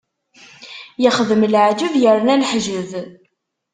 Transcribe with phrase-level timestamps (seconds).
[1.07, 2.91] Ixdem leεǧeb yerna yeḥǧeb.